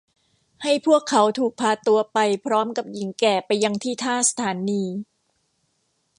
[0.63, 4.83] ให้พวกเขาถูกพาตัวไปพร้อมกับหญิงแก่ไปยังที่ท่าสถานี